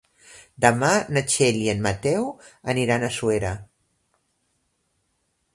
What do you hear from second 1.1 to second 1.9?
na Txell i en